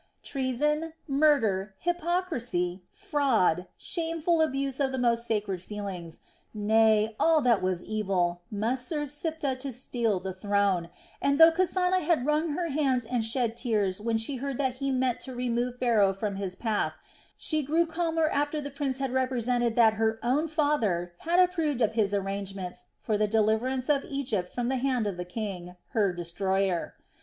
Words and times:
Treason, 0.23 0.93
murder, 1.07 1.75
hypocrisy, 1.81 2.81
fraud, 2.89 3.67
shameful 3.77 4.41
abuse 4.41 4.79
of 4.79 4.91
the 4.91 4.97
most 4.97 5.27
sacred 5.27 5.61
feelings, 5.61 6.21
nay 6.55 7.15
all 7.19 7.39
that 7.41 7.61
was 7.61 7.83
evil 7.83 8.41
must 8.49 8.87
serve 8.87 9.11
Siptah 9.11 9.55
to 9.59 9.71
steal 9.71 10.19
the 10.19 10.33
throne, 10.33 10.89
and 11.21 11.39
though 11.39 11.51
Kasana 11.51 11.99
had 12.01 12.25
wrung 12.25 12.53
her 12.53 12.69
hands 12.69 13.05
and 13.05 13.23
shed 13.23 13.55
tears 13.55 14.01
when 14.01 14.17
she 14.17 14.37
heard 14.37 14.57
that 14.57 14.77
he 14.77 14.89
meant 14.89 15.19
to 15.19 15.35
remove 15.35 15.77
Pharaoh 15.77 16.13
from 16.13 16.37
his 16.37 16.55
path, 16.55 16.97
she 17.37 17.61
grew 17.61 17.85
calmer 17.85 18.27
after 18.27 18.59
the 18.59 18.71
prince 18.71 18.97
had 18.97 19.13
represented 19.13 19.75
that 19.75 19.93
her 20.01 20.19
own 20.23 20.47
father 20.47 21.13
had 21.19 21.37
approved 21.39 21.79
of 21.79 21.93
his 21.93 22.11
arrangements 22.11 22.85
for 22.97 23.19
the 23.19 23.27
deliverance 23.27 23.87
of 23.87 24.03
Egypt 24.05 24.49
from 24.51 24.67
the 24.67 24.77
hand 24.77 25.05
of 25.05 25.15
the 25.15 25.25
king, 25.25 25.75
her 25.89 26.11
destroyer. 26.11 26.95